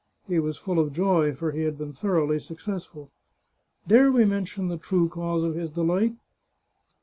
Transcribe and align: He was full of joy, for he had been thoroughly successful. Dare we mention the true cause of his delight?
He 0.27 0.39
was 0.39 0.57
full 0.57 0.79
of 0.79 0.93
joy, 0.93 1.35
for 1.35 1.51
he 1.51 1.61
had 1.61 1.77
been 1.77 1.93
thoroughly 1.93 2.39
successful. 2.39 3.11
Dare 3.87 4.11
we 4.11 4.25
mention 4.25 4.67
the 4.67 4.77
true 4.77 5.07
cause 5.07 5.43
of 5.43 5.53
his 5.53 5.69
delight? 5.69 6.15